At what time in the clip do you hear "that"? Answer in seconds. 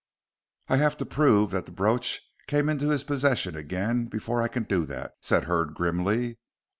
1.51-1.67, 4.87-5.13